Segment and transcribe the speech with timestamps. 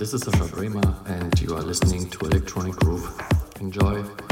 [0.00, 3.06] Hi, this is Sascha Bremer, and you are listening to Electronic Groove.
[3.60, 4.29] Enjoy.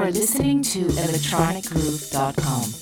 [0.00, 2.79] Are listening to electronicgroove.com.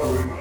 [0.00, 0.39] Hurry